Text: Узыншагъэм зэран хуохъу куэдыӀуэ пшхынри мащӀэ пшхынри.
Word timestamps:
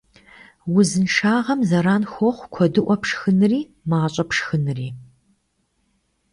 Узыншагъэм 0.77 1.59
зэран 1.69 2.03
хуохъу 2.11 2.49
куэдыӀуэ 2.53 2.95
пшхынри 3.01 3.61
мащӀэ 3.89 4.23
пшхынри. 4.29 4.89